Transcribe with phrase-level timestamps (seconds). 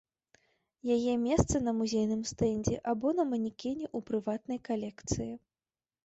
[0.95, 5.29] Яе месца на музейным стэндзе або на манекене ў прыватнай калекцыі.